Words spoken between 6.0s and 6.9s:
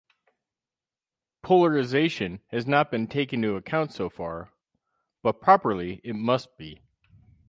it must be.